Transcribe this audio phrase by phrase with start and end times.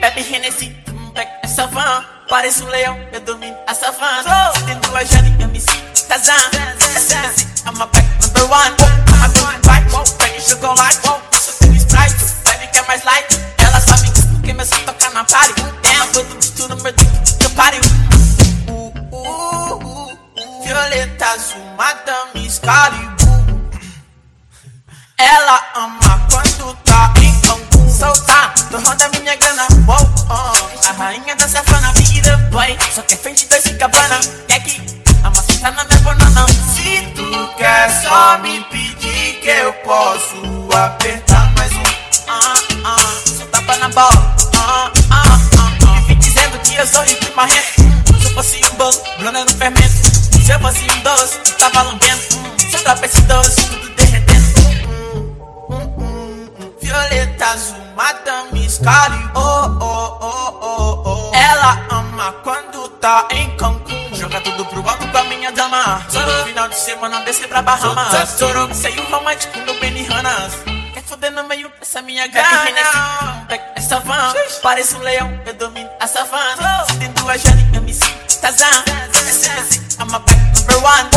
[0.00, 0.74] Bebe Hennessy,
[1.12, 5.66] black é savana Parece um leão, eu domino a savana Se tem duas Jane, MC,
[6.06, 6.34] Tazan
[6.80, 8.74] Hennessy, I'm a pack number one.
[9.20, 12.14] I'm going back, black chocolate Só tenho Sprite,
[12.44, 13.40] bebe que é mais light.
[13.58, 15.54] Ela sabe que porque meu som toca na party.
[15.82, 17.80] Tem a todo bicho no meu dick, que pari.
[20.64, 23.17] Violeta azul, madame Excalibur
[25.30, 29.98] ela ama quando tá em Cancún Soltar, torrando minha grana wow,
[30.30, 30.88] oh.
[30.88, 34.18] A rainha da safana vira boy Só que é frente da cabana.
[34.48, 34.80] É que
[35.22, 36.46] a macia tá na minha banana.
[36.74, 41.82] Se tu quer só me pedir que eu posso apertar mais um.
[42.26, 42.54] Ah,
[42.86, 44.36] ah, Só tapa na bola.
[44.56, 45.22] Ah, ah,
[45.58, 46.00] ah, ah.
[46.06, 47.82] Vive dizendo que eu sou rico e marrento
[48.18, 49.92] Se eu fosse um bolo, blanda no fermento.
[50.42, 52.22] Se eu fosse um doce, tava lambendo.
[52.58, 53.77] Se eu tropa esse doce,
[58.78, 59.30] Excalibur.
[59.34, 61.34] Oh, oh, oh, oh, oh.
[61.34, 64.14] Ela ama quando tá em Cancún.
[64.14, 66.00] Joga tudo pro alto com a minha dama.
[66.12, 68.38] No final de semana descer pra Bahamas.
[68.38, 70.52] Choro, sei o romântico no Benihanas.
[70.94, 72.28] Quer foder no meio dessa minha?
[73.48, 76.84] Pega essa van, parece um leão, eu domino a savana.
[76.98, 78.84] Dentro a Jane, eu me sinto Tarzan.
[79.12, 81.10] SMC, I'm a back number one.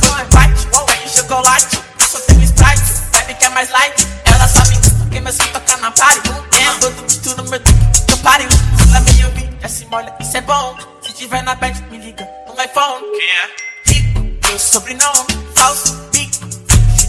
[0.00, 1.78] Going right, pega chocolate.
[1.98, 4.08] Só tenho Sprite, bebe que é mais light.
[4.24, 6.31] Ela sabe porque meu som toca na party.
[6.62, 8.48] Amanhã eu tô tudo meu que pariu.
[8.92, 10.76] Lá vem eu vi, já se molha, isso é bom.
[11.02, 13.04] Se tiver na bad, me liga no iPhone.
[13.18, 13.50] Quem é?
[13.86, 15.26] Rico, meu sobrenome.
[15.56, 16.46] Falso, bico,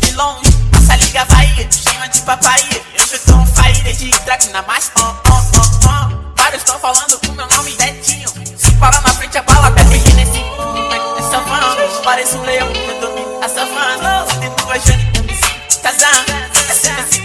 [0.00, 0.50] de longe.
[0.74, 2.60] Essa liga vai, chama de papai.
[2.98, 4.90] Eu sou tão fire de drag na mais.
[4.96, 6.42] Oh, oh, oh, oh.
[6.42, 8.28] Vários tão falando com meu nome, é detinho.
[8.56, 10.14] Se parar na frente, a bala tá pega e
[11.14, 14.26] Mas é van, parece um leão, eu domino a savana.
[14.28, 15.12] Sendo a Jane,
[15.82, 16.24] Tazan,
[16.70, 17.21] essa é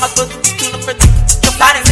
[0.00, 1.06] my foot, you look to
[1.44, 1.89] Your body